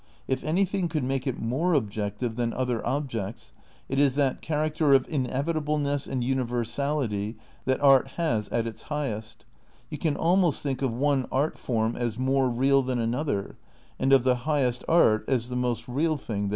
If 0.27 0.43
anything 0.43 0.89
could 0.89 1.03
make 1.03 1.27
it 1.27 1.37
more 1.39 1.73
objective 1.75 2.35
than 2.35 2.53
other 2.53 2.83
objects 2.83 3.53
it 3.87 3.99
is 3.99 4.15
that 4.15 4.41
character 4.41 4.93
of 4.93 5.07
in 5.07 5.27
evitableness 5.29 6.07
and 6.07 6.23
universality 6.23 7.37
that 7.65 7.79
art 7.81 8.07
has 8.17 8.49
at 8.49 8.65
its 8.65 8.81
high 8.81 9.09
est; 9.11 9.45
you 9.91 9.99
can 9.99 10.15
almost 10.15 10.63
think 10.63 10.81
of 10.81 10.91
one 10.91 11.27
art 11.31 11.55
form 11.59 11.95
as 11.95 12.17
more 12.17 12.49
real 12.49 12.81
than 12.81 12.97
another 12.97 13.57
and 13.99 14.11
of 14.11 14.23
the 14.23 14.37
highest 14.49 14.83
art 14.87 15.23
as 15.27 15.49
the 15.49 15.55
most 15.55 15.87
real 15.87 16.17
thing 16.17 16.47
there 16.47 16.47
is. 16.47 16.49